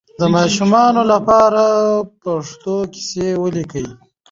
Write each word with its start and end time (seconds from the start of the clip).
د 0.19 0.21
ماشومانو 0.35 1.01
لپاره 1.11 1.63
پښتو 2.23 2.75
کیسې 2.93 3.27
ولیکئ. 3.43 3.85